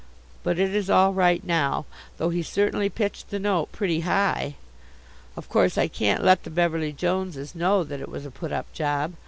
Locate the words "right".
1.13-1.43